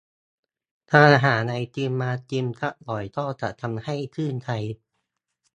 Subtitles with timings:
[0.93, 4.49] การหาไอติมมากินสักหน่อยก็จะทำให้ชื่นใจ